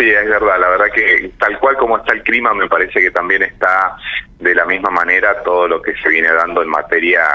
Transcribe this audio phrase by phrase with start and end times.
[0.00, 3.10] Sí, es verdad, la verdad que tal cual como está el clima, me parece que
[3.10, 3.98] también está
[4.38, 7.26] de la misma manera todo lo que se viene dando en materia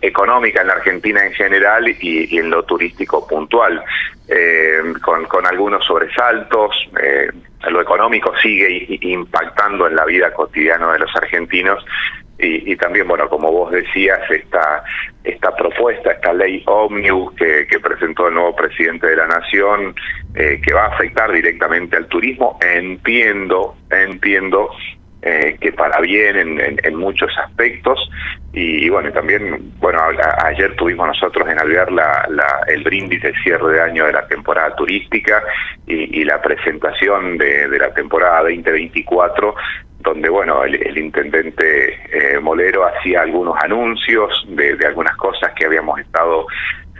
[0.00, 3.80] económica en la Argentina en general y, en lo turístico puntual,
[4.26, 6.74] eh, con, con, algunos sobresaltos.
[7.00, 7.30] Eh,
[7.70, 11.84] lo económico sigue impactando en la vida cotidiana de los argentinos
[12.38, 14.82] y, también, bueno, como vos decías, esta,
[15.22, 19.94] esta propuesta, esta ley Omnibus que, que presentó el nuevo presidente de la Nación,
[20.34, 24.70] eh, que va a afectar directamente al turismo, entiendo, entiendo
[25.26, 27.98] eh, que para bien en, en, muchos aspectos.
[28.52, 29.98] Y, bueno también bueno
[30.44, 34.28] ayer tuvimos nosotros en Alvear la, la, el brindis de cierre de año de la
[34.28, 35.42] temporada turística
[35.86, 39.54] y, y la presentación de, de la temporada 2024
[40.04, 45.98] donde bueno el, intendente eh, Molero hacía algunos anuncios de, de, algunas cosas que habíamos
[45.98, 46.46] estado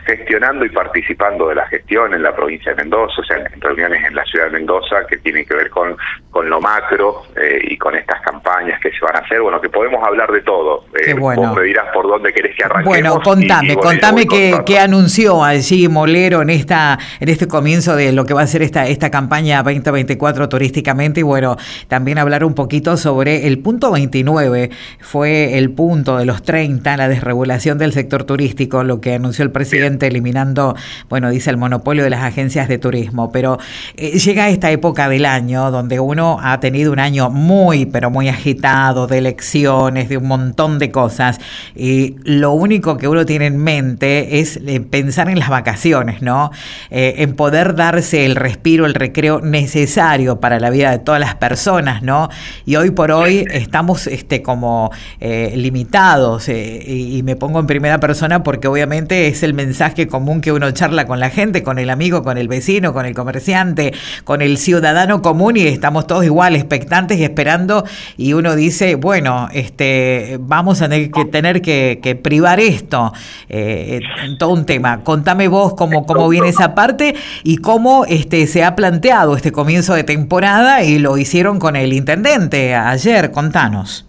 [0.05, 4.03] gestionando y participando de la gestión en la provincia de Mendoza, o sea, en reuniones
[4.05, 5.97] en la ciudad de Mendoza que tienen que ver con,
[6.29, 9.41] con lo macro eh, y con estas campañas que se van a hacer.
[9.41, 10.85] Bueno, que podemos hablar de todo.
[10.93, 11.41] Eh, bueno.
[11.41, 12.97] Vos me dirás por dónde querés que arranquemos.
[12.97, 18.25] Bueno, contame, contame qué, qué, anunció allí Molero en esta en este comienzo de lo
[18.25, 21.57] que va a ser esta, esta campaña 2024 turísticamente y bueno,
[21.87, 27.07] también hablar un poquito sobre el punto 29, fue el punto de los 30, la
[27.07, 30.75] desregulación del sector turístico, lo que anunció el presidente eliminando,
[31.09, 33.57] bueno, dice el monopolio de las agencias de turismo, pero
[33.97, 38.29] eh, llega esta época del año donde uno ha tenido un año muy, pero muy
[38.29, 41.39] agitado, de elecciones, de un montón de cosas,
[41.75, 46.51] y lo único que uno tiene en mente es eh, pensar en las vacaciones, ¿no?
[46.89, 51.35] Eh, en poder darse el respiro, el recreo necesario para la vida de todas las
[51.35, 52.29] personas, ¿no?
[52.65, 58.67] Y hoy por hoy estamos este, como limitados, y me pongo en primera persona porque
[58.67, 62.23] obviamente es el mensaje que común que uno charla con la gente, con el amigo,
[62.23, 67.17] con el vecino, con el comerciante, con el ciudadano común y estamos todos igual, expectantes
[67.19, 67.85] y esperando
[68.17, 73.13] y uno dice, bueno, este, vamos a tener que, privar esto,
[73.49, 75.03] eh, en todo un tema.
[75.03, 79.93] Contame vos cómo, cómo viene esa parte y cómo este, se ha planteado este comienzo
[79.93, 84.05] de temporada y lo hicieron con el intendente ayer, contanos.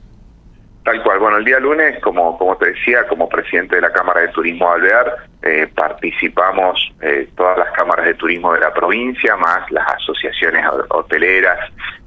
[0.86, 1.18] Tal cual.
[1.18, 4.70] Bueno, el día lunes, como, como te decía, como presidente de la Cámara de Turismo
[4.70, 10.64] Alvear, eh, participamos eh, todas las cámaras de turismo de la provincia, más las asociaciones
[10.90, 11.58] hoteleras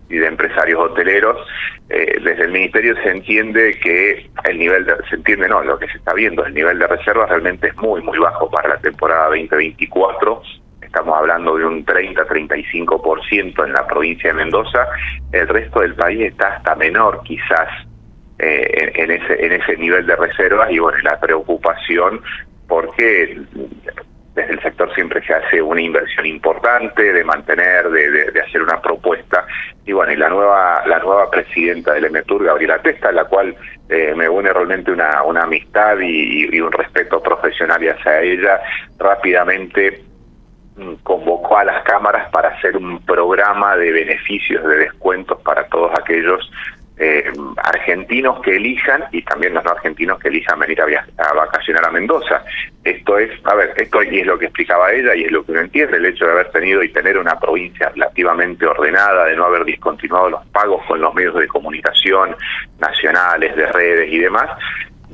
[0.07, 1.45] y de empresarios hoteleros.
[1.90, 5.88] Eh, desde el Ministerio se entiende que el nivel de, se entiende no, lo que
[5.88, 9.25] se está viendo, el nivel de reservas realmente es muy, muy bajo para la temporada
[9.25, 10.41] 2024
[10.81, 14.88] estamos hablando de un 30-35% en la provincia de Mendoza,
[15.31, 17.69] el resto del país está hasta menor quizás
[18.39, 22.22] eh, en, ese, en ese nivel de reservas y bueno, la preocupación
[22.67, 23.41] porque
[24.35, 29.45] desde el sector siempre se hace una inversión importante de mantener, de, hacer una propuesta.
[29.85, 33.55] Y bueno, y la nueva la nueva presidenta del MTUR, Gabriela Testa, la cual
[33.89, 38.61] eh, me une realmente una, una amistad y, y un respeto profesional hacia ella,
[38.97, 40.03] rápidamente
[41.03, 46.49] convocó a las cámaras para hacer un programa de beneficios, de descuentos para todos aquellos
[47.01, 47.31] eh,
[47.63, 52.43] argentinos que elijan y también los no argentinos que elijan venir a, vacacionar a Mendoza.
[52.83, 55.53] Esto es, a ver, esto y es lo que explicaba ella y es lo que
[55.53, 59.45] uno entiende, el hecho de haber tenido y tener una provincia relativamente ordenada, de no
[59.45, 62.35] haber discontinuado los pagos con los medios de comunicación
[62.79, 64.49] nacionales, de redes y demás,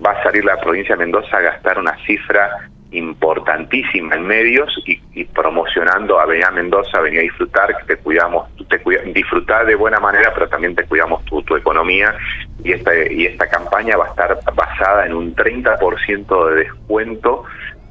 [0.04, 5.24] va a salir la provincia de Mendoza a gastar una cifra importantísima en medios y,
[5.26, 8.82] promocionando a venir a Mendoza, venir a disfrutar, que te cuidamos, te
[9.12, 12.16] disfrutar de buena manera, pero también te cuidamos tu, tu economía
[12.64, 17.44] y esta, y esta campaña va a estar basada en un 30% de descuento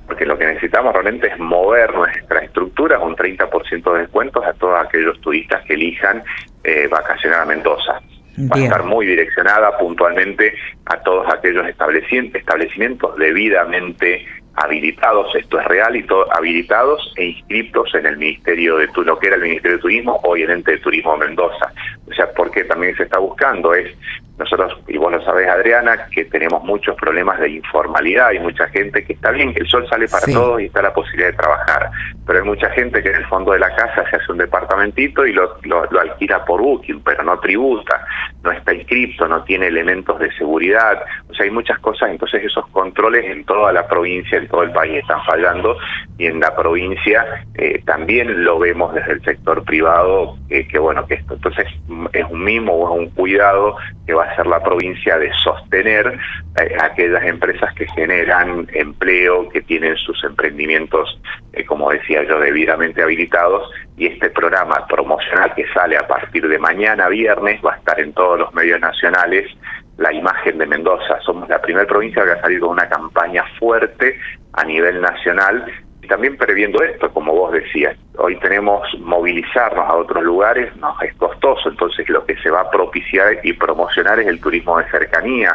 [0.07, 4.85] porque lo que necesitamos realmente es mover nuestra estructura un 30% de descuentos a todos
[4.85, 6.23] aquellos turistas que elijan
[6.63, 8.01] eh, vacacionar a Mendoza.
[8.39, 10.55] Va a estar muy direccionada puntualmente
[10.87, 14.27] a todos aquellos establecimientos debidamente
[14.57, 19.37] habilitados, esto es real, y habilitados e inscritos en el Ministerio de lo que era
[19.37, 21.73] el Ministerio de Turismo, hoy el Ente de Turismo Mendoza.
[22.09, 23.97] O sea, porque también se está buscando es
[24.37, 29.05] nosotros, y vos lo sabés Adriana, que tenemos muchos problemas de informalidad, hay mucha gente
[29.05, 31.91] que está bien, que el sol sale para todos y está la posibilidad de trabajar,
[32.27, 35.25] pero hay mucha gente que en el fondo de la casa se hace un departamentito
[35.25, 38.05] y lo, lo, lo alquila por booking, pero no tributa,
[38.43, 42.67] no está inscrito, no tiene elementos de seguridad, o sea, hay muchas cosas, entonces esos
[42.69, 45.77] controles en toda la provincia, en todo el país están fallando
[46.19, 51.15] y en la provincia eh, también lo vemos desde el sector privado, que bueno, que
[51.15, 51.67] esto, entonces
[52.13, 53.77] es un mimo o es un cuidado
[54.07, 56.19] que va hacer la provincia de sostener
[56.61, 61.21] eh, aquellas empresas que generan empleo, que tienen sus emprendimientos,
[61.53, 63.71] eh, como decía yo, debidamente habilitados.
[63.97, 68.13] Y este programa promocional que sale a partir de mañana viernes va a estar en
[68.13, 69.51] todos los medios nacionales
[69.97, 71.21] la imagen de Mendoza.
[71.21, 74.19] Somos la primera provincia que ha salido con una campaña fuerte
[74.53, 75.65] a nivel nacional
[76.05, 81.69] también previendo esto, como vos decías, hoy tenemos movilizarnos a otros lugares, no es costoso,
[81.69, 85.55] entonces lo que se va a propiciar y promocionar es el turismo de cercanía,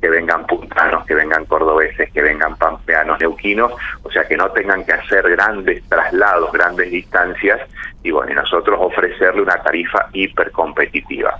[0.00, 4.84] que vengan puntanos, que vengan cordobeses, que vengan pampeanos, neuquinos, o sea que no tengan
[4.84, 7.60] que hacer grandes traslados, grandes distancias,
[8.02, 11.38] y bueno, y nosotros ofrecerle una tarifa hiper competitiva.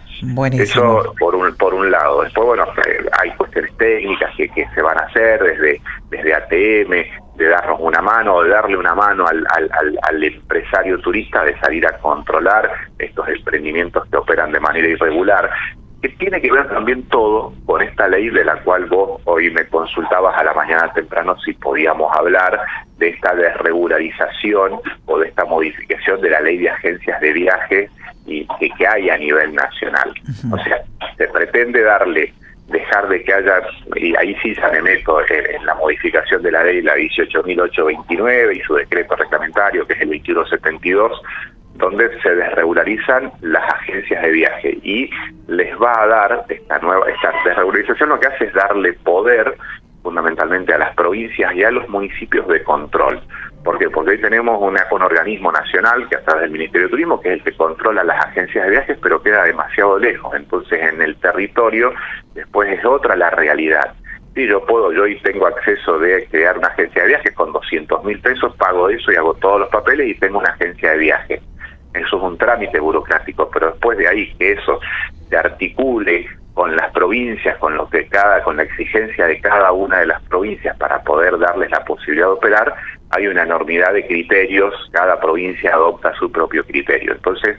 [0.63, 2.23] Eso por un, por un lado.
[2.23, 5.81] Después, bueno, eh, hay cuestiones técnicas que, que se van a hacer desde,
[6.11, 10.99] desde ATM, de darnos una mano o de darle una mano al, al, al, empresario
[10.99, 15.51] turista de salir a controlar estos emprendimientos que operan de manera irregular,
[16.03, 19.67] que tiene que ver también todo con esta ley de la cual vos hoy me
[19.69, 22.61] consultabas a la mañana temprano si podíamos hablar
[22.99, 27.91] de esta desregularización o de esta modificación de la ley de agencias de viaje
[28.27, 30.13] y que, que hay a nivel nacional.
[30.53, 30.83] O sea,
[31.17, 32.35] se pretende darle
[32.70, 33.61] dejar de que haya,
[33.96, 38.61] y ahí sí ya me meto en, la modificación de la ley, la 18.829 y
[38.61, 41.20] su decreto reglamentario, que es el 2172,
[41.75, 45.11] donde se desregularizan las agencias de viaje y
[45.49, 49.56] les va a dar esta nueva, esta desregularización lo que hace es darle poder
[50.02, 53.20] fundamentalmente a las provincias y a los municipios de control.
[53.65, 53.91] ¿Por qué?
[53.91, 57.35] Porque hoy tenemos un, organismo nacional que a través del Ministerio de Turismo, que es
[57.35, 60.35] el que controla las agencias de viajes, pero queda demasiado lejos.
[60.35, 61.93] Entonces en el territorio
[62.35, 63.95] después es otra la realidad.
[64.35, 68.05] Si yo puedo, yo hoy tengo acceso de crear una agencia de viajes con 200
[68.05, 71.43] mil pesos, pago eso y hago todos los papeles y tengo una agencia de viaje.
[71.93, 74.81] Eso es un trámite burocrático, pero después de ahí que eso
[75.29, 79.99] se articule con las provincias, con lo que cada, con la exigencia de cada una
[79.99, 82.75] de las provincias para poder darles la posibilidad de operar,
[83.11, 87.12] hay una enormidad de criterios, cada provincia adopta su propio criterio.
[87.12, 87.59] Entonces,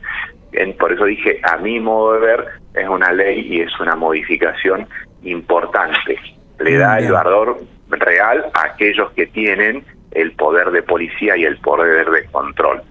[0.77, 4.87] por eso dije, a mi modo de ver, es una ley y es una modificación
[5.23, 6.17] importante.
[6.59, 7.57] Le da el valor
[7.89, 12.81] real a aquellos que tienen el poder de policía y el poder de control.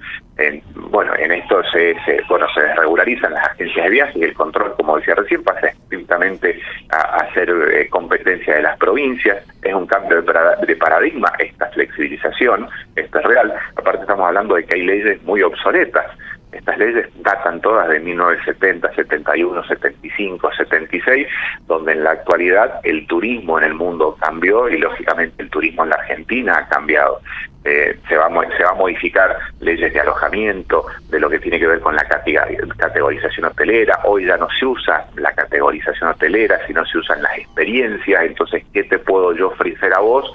[0.75, 1.95] Bueno, en esto se,
[2.29, 6.61] bueno, se desregularizan las agencias de viajes y el control, como decía recién, pasa estrictamente
[6.91, 9.45] a, ser eh, competencia de las provincias.
[9.63, 13.55] Es un cambio de, paradigma esta flexibilización, esto es real.
[13.77, 16.07] Aparte estamos hablando de que hay leyes muy obsoletas.
[16.53, 21.27] Estas leyes datan todas de 1970, 71, 75, 76,
[21.67, 25.91] donde en la actualidad el turismo en el mundo cambió y lógicamente el turismo en
[25.91, 27.21] la Argentina ha cambiado.
[27.63, 31.67] Eh, se, va, se va a modificar leyes de alojamiento, de lo que tiene que
[31.67, 34.01] ver con la categorización hotelera.
[34.05, 38.25] Hoy ya no se usa la categorización hotelera, sino se usan las experiencias.
[38.25, 40.33] Entonces, ¿qué te puedo yo ofrecer a vos?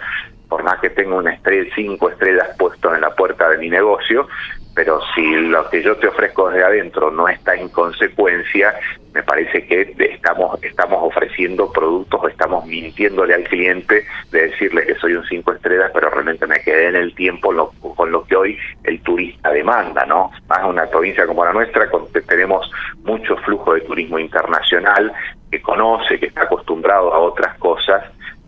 [0.47, 4.27] Por más que tenga una estrella, cinco estrellas puestas en la puerta de mi negocio,
[4.75, 8.75] pero si lo que yo te ofrezco desde adentro no está en consecuencia,
[9.13, 14.95] me parece que estamos estamos ofreciendo productos o estamos mintiéndole al cliente de decirle que
[14.95, 18.57] soy un cinco estrellas, pero realmente me quedé en el tiempo con lo que hoy
[18.83, 20.31] el turista demanda, ¿no?
[20.48, 21.89] Más una provincia como la nuestra,
[22.28, 22.69] tenemos
[23.04, 25.13] mucho flujo de turismo internacional
[25.50, 28.04] que conoce, que está acostumbrado a otras cosas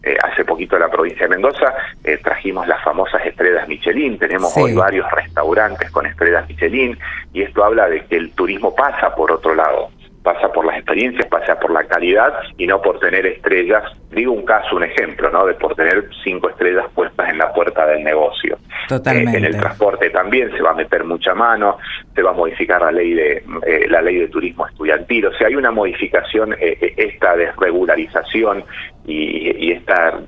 [0.08, 1.74] eh, hace poquito en la provincia de Mendoza
[2.04, 6.98] eh, trajimos las famosas estrellas Michelin, tenemos hoy varios restaurantes con estrellas Michelin
[7.34, 9.90] y esto habla de que el turismo pasa por otro lado
[10.28, 13.82] pasa por las experiencias, pasa por la calidad y no por tener estrellas.
[14.12, 15.46] Digo un caso, un ejemplo, ¿no?
[15.46, 18.58] De por tener cinco estrellas puestas en la puerta del negocio.
[18.90, 19.38] Totalmente.
[19.38, 21.78] Eh, en el transporte también se va a meter mucha mano,
[22.14, 25.28] se va a modificar la ley de eh, la ley de turismo estudiantil.
[25.28, 28.66] O sea, hay una modificación, eh, esta desregularización
[29.06, 30.20] y, y, esta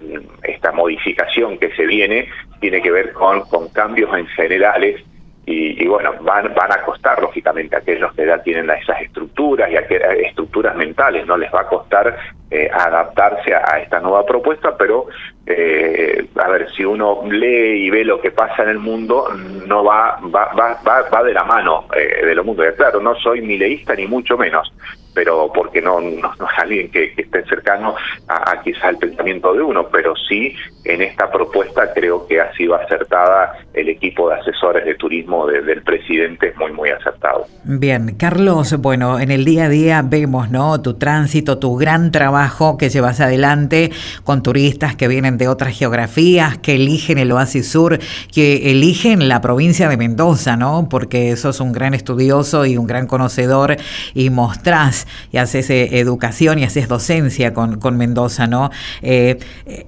[0.43, 2.29] esta modificación que se viene
[2.61, 5.03] tiene que ver con, con cambios en generales
[5.51, 9.77] y, bueno, van, van a costar, lógicamente, a aquellos que ya tienen esas estructuras y
[9.77, 12.15] a estructuras mentales, no les va a costar
[12.51, 15.07] eh, adaptarse a, esta nueva propuesta, pero
[15.47, 19.27] eh, a ver, si uno lee y ve lo que pasa en el mundo,
[19.65, 22.63] no va, va, va, va, de la mano eh, de lo mundo.
[22.77, 24.71] Claro, no soy ni leísta ni mucho menos,
[25.19, 26.23] pero porque no, es
[26.55, 27.93] alguien que, esté cercano
[28.29, 32.73] a, quizás el pensamiento de uno, pero sí en esta propuesta creo que ha sido
[32.75, 37.45] acertada el equipo de asesores de turismo del presidente, es muy, muy acertado.
[37.65, 40.81] Bien, Carlos, bueno, en el día a día vemos, ¿no?
[40.81, 43.91] Tu tránsito, tu gran trabajo que llevas adelante
[44.23, 47.99] con turistas que vienen de otras geografías, que eligen el Oasis Sur,
[48.33, 50.87] que eligen la provincia de Mendoza, ¿no?
[50.89, 53.75] Porque sos un gran estudioso y un gran conocedor
[54.13, 58.69] y mostrás y haces eh, educación y haces docencia con, con Mendoza, ¿no?
[59.01, 59.39] Eh,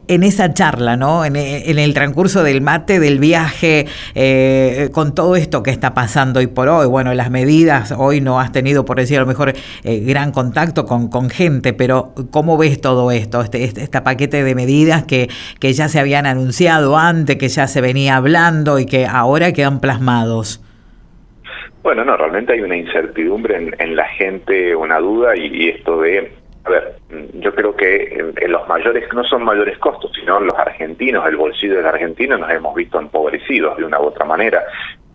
[0.07, 1.25] en esa charla, ¿no?
[1.25, 6.47] En, el transcurso del mate, del viaje, eh, con todo esto que está pasando y
[6.47, 10.31] por hoy, bueno, las medidas, hoy no has tenido, por decir a lo mejor, gran
[10.31, 13.41] contacto con, con gente, pero ¿cómo ves todo esto?
[13.41, 17.67] Este, este, este, paquete de medidas que, que ya se habían anunciado antes, que ya
[17.67, 20.61] se venía hablando y que ahora quedan plasmados.
[21.83, 26.31] Bueno, no, realmente hay una incertidumbre en, la gente, una duda y, esto de,
[26.63, 26.95] a ver,
[27.33, 31.77] yo creo que en, los mayores, no son mayores costos, sino los argentinos, el bolsillo
[31.77, 34.63] del argentino nos hemos visto empobrecidos de una u otra manera.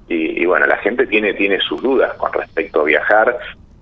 [0.09, 3.39] Y, bueno, la gente tiene, tiene sus dudas con respecto a viajar.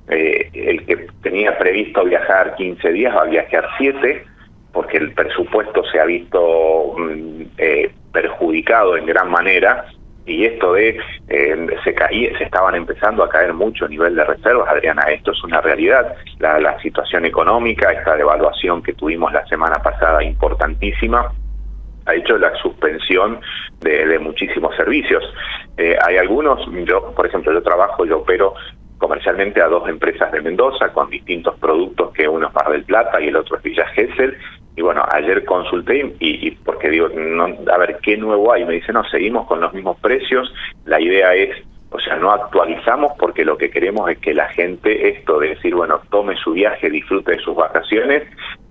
[0.09, 4.25] Eh, el que tenía previsto viajar 15 días va a viajar 7
[4.75, 9.87] porque el presupuesto se ha visto mm, eh, perjudicado en gran manera
[10.27, 14.25] y esto de eh, se caía, se estaban empezando a caer mucho a nivel de
[14.25, 16.15] reservas, Adriana, esto es una realidad.
[16.39, 21.33] La, situación económica, esta devaluación que tuvimos la semana pasada importantísima,
[22.07, 23.41] ha hecho la suspensión
[23.81, 25.23] de, muchísimos servicios.
[25.77, 28.55] Eh, hay algunos, yo por ejemplo, yo trabajo, yo opero
[28.99, 33.21] comercialmente a dos empresas de Mendoza con distintos productos que uno es Mar del Plata
[33.21, 34.37] y el otro es Villa Gesell
[34.77, 38.65] y bueno, ayer consulté y, porque digo, no, a ver, ¿qué nuevo hay?
[38.65, 40.53] Me dice, no, seguimos con los mismos precios,
[40.85, 41.51] la idea es,
[41.91, 45.75] o sea, no actualizamos porque lo que queremos es que la gente, esto de decir,
[45.75, 48.25] bueno, tome su viaje, disfrute de sus vacaciones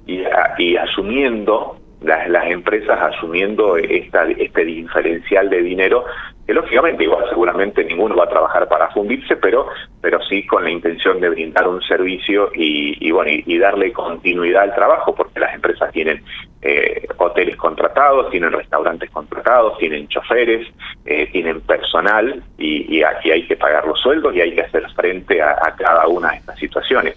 [0.05, 0.23] y,
[0.57, 6.05] y asumiendo las, las empresas asumiendo esta, este diferencial de dinero
[6.45, 9.67] que lógicamente igual seguramente ninguno va a trabajar para fundirse, pero
[10.01, 14.75] pero sí con la intención de brindar un servicio y, bueno y, darle continuidad al
[14.75, 16.23] trabajo, las empresas tienen
[16.61, 20.67] eh, hoteles contratados, tienen restaurantes contratados, tienen choferes,
[21.05, 25.41] eh, tienen personal y, aquí hay que pagar los sueldos y hay que hacer frente
[25.41, 27.15] a cada una de estas situaciones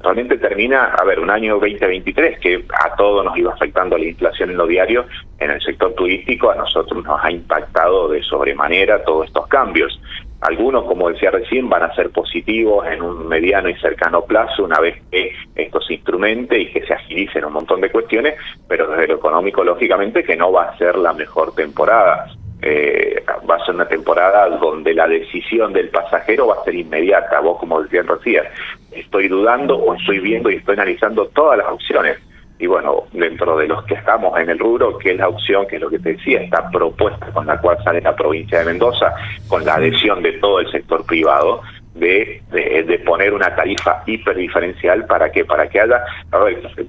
[0.00, 4.50] realmente termina, a ver, un año 2023 que a todos nos iba afectando la inflación
[4.50, 5.04] en lo diario,
[5.38, 10.00] en el sector turístico a nosotros nos ha impactado de sobremanera todos estos cambios.
[10.40, 14.80] Algunos, como decía recién, van a ser positivos en un mediano y cercano plazo una
[14.80, 19.08] vez que esto se instrumente y que se agilicen un montón de cuestiones, pero desde
[19.08, 22.26] lo económico, lógicamente, que no va a ser la mejor temporada.
[22.62, 27.40] Eh, va a ser una temporada donde la decisión del pasajero va a ser inmediata.
[27.40, 28.44] Vos, como decían recién,
[28.92, 32.18] estoy dudando o estoy viendo y estoy analizando todas las opciones.
[32.60, 35.76] Y bueno, dentro de los que estamos en el rubro, que es la opción, que
[35.76, 39.14] es lo que te decía, esta propuesta con la cual sale la provincia de Mendoza,
[39.48, 41.62] con la adhesión de todo el sector privado,
[42.00, 46.02] de, de, poner una tarifa hiperdiferencial para que para que haya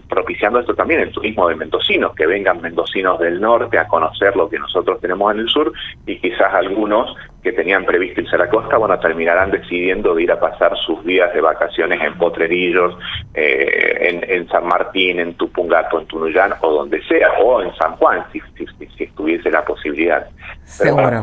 [0.08, 4.50] propiciando esto también el turismo de mendocinos que vengan mendocinos del norte a conocer lo
[4.50, 5.74] que nosotros tenemos en el sur
[6.06, 7.13] y quizás algunos
[7.44, 11.03] que tenían previsto irse a la costa bueno terminarán decidiendo de ir a pasar sus
[11.03, 12.98] días de vacaciones en Potrerillos
[13.34, 18.24] eh, en, San Martín en Tupungato en Tunuyán o donde sea o en San Juan
[18.32, 20.27] si, si, estuviese la posibilidad.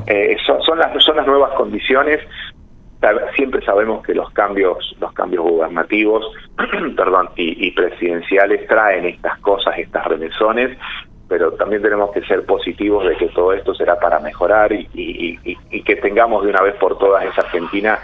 [0.06, 2.20] Eh, son, son las son las nuevas condiciones
[3.36, 6.26] siempre sabemos que los cambios los cambios gubernativos
[6.96, 10.76] perdón y, presidenciales traen estas cosas estas remesones
[11.28, 15.36] pero también tenemos que ser positivos de que todo esto será para mejorar y,
[15.84, 17.98] que tengamos de una vez por todas esa Argentina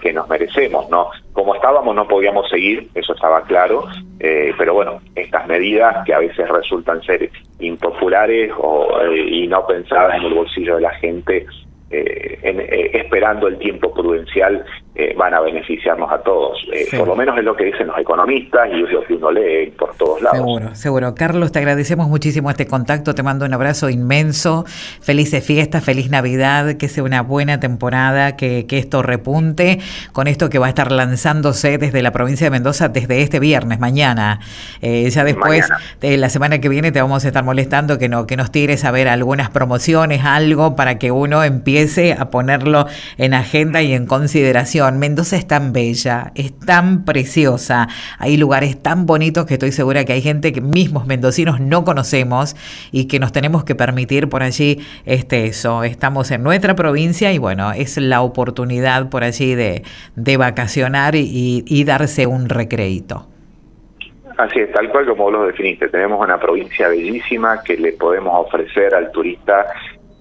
[0.00, 1.10] que nos merecemos, ¿no?
[1.32, 3.84] Como estábamos no podíamos seguir, eso estaba claro,
[4.20, 9.66] eh, pero bueno, estas medidas que a veces resultan ser impopulares o, eh, y no
[9.66, 11.46] pensadas en el bolsillo de la gente,
[11.94, 16.58] eh, eh, esperando el tiempo prudencial eh, van a beneficiarnos a todos.
[16.96, 19.72] Por lo menos es lo que dicen los economistas y es lo que uno lee
[19.78, 20.38] por todos lados.
[20.38, 21.14] Seguro, seguro.
[21.14, 24.64] Carlos, te agradecemos muchísimo este contacto, te mando un abrazo inmenso,
[25.02, 29.78] felices fiestas, feliz Navidad, que sea una buena temporada, que, que esto repunte
[30.12, 33.80] con esto que va a estar lanzándose desde la provincia de Mendoza desde este viernes,
[33.80, 34.40] mañana.
[34.80, 35.68] ya después,
[36.00, 38.84] de la semana que viene te vamos a estar molestando que, no, que nos tires
[38.84, 41.81] a ver algunas promociones, algo para que uno empiece
[42.18, 42.86] a ponerlo
[43.18, 44.98] en agenda y en consideración.
[44.98, 50.12] Mendoza es tan bella, es tan preciosa, hay lugares tan bonitos que estoy segura que
[50.12, 52.54] hay gente que mismos mendocinos no conocemos
[52.92, 55.82] y que nos tenemos que permitir por allí este eso.
[55.82, 59.82] Estamos en nuestra provincia y bueno, es la oportunidad por allí de,
[60.14, 63.26] de vacacionar y, y darse un recreito.
[64.38, 65.88] Así es, tal cual como vos lo definiste.
[65.88, 69.66] Tenemos una provincia bellísima que le podemos ofrecer al turista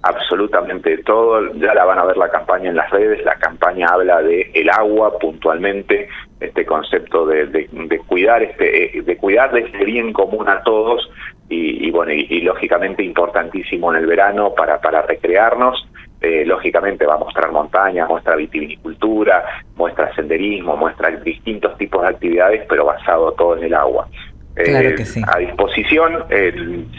[0.03, 1.53] absolutamente todo.
[1.55, 3.24] Ya la van a ver la campaña en las redes.
[3.24, 6.08] La campaña habla de el agua puntualmente,
[6.39, 11.10] este concepto de, de, cuidar este, eh, de cuidar de este bien común a todos
[11.50, 15.88] y, bueno y, lógicamente importantísimo en el verano para para recrearnos.
[16.22, 19.43] Eh, lógicamente va a mostrar montañas, muestra vitivinicultura,
[19.75, 24.08] muestra senderismo, muestra distintos tipos de actividades, pero basado todo en el agua.
[24.55, 24.96] Eh,
[25.27, 26.25] a disposición,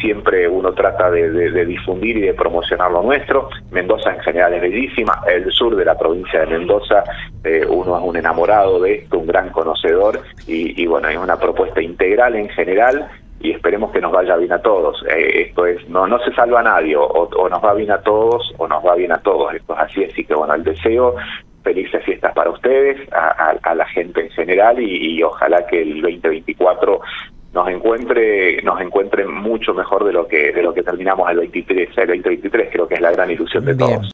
[0.01, 3.51] siempre uno trata de, difundir y de promocionar lo nuestro.
[3.71, 7.05] Mendoza en general es bellísima, el sur de la provincia de Mendoza,
[7.45, 11.83] eh, uno es un enamorado de esto, un gran conocedor y, bueno, es una propuesta
[11.83, 13.09] integral en general
[13.41, 15.05] y esperemos que nos vaya bien a todos.
[15.11, 18.55] Eh, esto es, no, no se salva a nadie, o, nos va bien a todos
[18.57, 19.55] o nos va bien a todos.
[19.55, 21.17] Esto es así, así que bueno, el deseo
[21.63, 27.01] felices fiestas para ustedes, a, la gente en general y, y, ojalá que el 2024
[27.55, 31.91] nos encuentre nos encuentre mucho mejor de lo que de lo que terminamos el 23
[31.99, 34.09] el 2023 creo que es la gran ilusión de todos